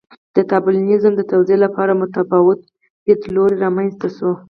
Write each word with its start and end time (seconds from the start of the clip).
د 0.35 0.37
طالبانیزم 0.49 1.13
د 1.15 1.21
توضیح 1.31 1.57
لپاره 1.65 1.99
متفاوت 2.01 2.59
لیدلوري 3.05 3.55
رامنځته 3.63 4.07
شوي. 4.15 4.33